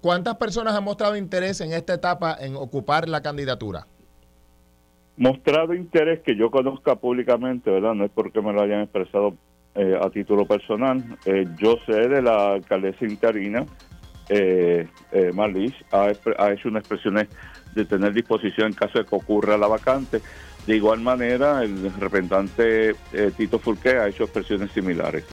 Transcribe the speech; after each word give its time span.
¿cuántas 0.00 0.36
personas 0.36 0.74
han 0.74 0.84
mostrado 0.84 1.16
interés 1.16 1.60
en 1.60 1.72
esta 1.72 1.94
etapa 1.94 2.36
en 2.40 2.56
ocupar 2.56 3.08
la 3.08 3.22
candidatura? 3.22 3.86
Mostrado 5.16 5.74
interés 5.74 6.20
que 6.20 6.36
yo 6.36 6.50
conozca 6.50 6.96
públicamente, 6.96 7.70
¿verdad? 7.70 7.94
No 7.94 8.04
es 8.04 8.10
porque 8.10 8.40
me 8.40 8.52
lo 8.52 8.62
hayan 8.62 8.82
expresado 8.82 9.34
eh, 9.74 9.98
a 10.00 10.08
título 10.10 10.46
personal. 10.46 11.18
Eh, 11.26 11.46
yo 11.58 11.76
sé 11.86 12.08
de 12.08 12.22
la 12.22 12.52
alcaldesa 12.54 13.04
interina, 13.04 13.66
eh, 14.28 14.88
eh 15.12 15.30
Marlis, 15.34 15.74
ha, 15.92 16.12
ha, 16.38 16.52
hecho 16.52 16.68
unas 16.68 16.82
expresiones 16.82 17.28
de 17.74 17.84
tener 17.84 18.12
disposición 18.12 18.68
en 18.68 18.72
caso 18.72 18.98
de 18.98 19.04
que 19.04 19.14
ocurra 19.14 19.58
la 19.58 19.66
vacante. 19.66 20.20
De 20.66 20.76
igual 20.76 21.00
manera, 21.00 21.62
el 21.62 21.92
representante 21.98 22.90
eh, 23.12 23.32
Tito 23.36 23.58
Furqué 23.58 23.96
ha 23.98 24.08
hecho 24.08 24.24
expresiones 24.24 24.70
similares. 24.72 25.24